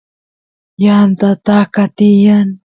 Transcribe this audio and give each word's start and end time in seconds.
yanta 0.83 1.29
taka 1.45 1.83
tiyan 1.97 2.47